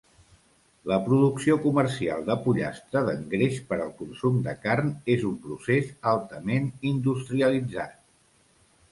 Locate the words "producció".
1.07-1.57